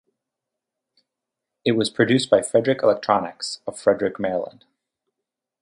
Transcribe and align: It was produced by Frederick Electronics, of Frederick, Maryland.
It 1.63 1.73
was 1.73 1.91
produced 1.91 2.31
by 2.31 2.41
Frederick 2.41 2.81
Electronics, 2.81 3.59
of 3.67 3.77
Frederick, 3.79 4.17
Maryland. 4.19 4.65